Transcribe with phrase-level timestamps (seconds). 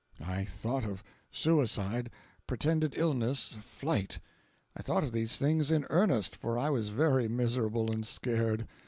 [0.25, 2.09] I thought of suicide,
[2.47, 4.17] pretended illness, flight.
[4.75, 8.67] I thought of these things in earnest, for I was very miserable and scared.